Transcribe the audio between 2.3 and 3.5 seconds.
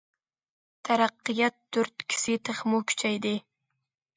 تېخىمۇ كۈچەيدى.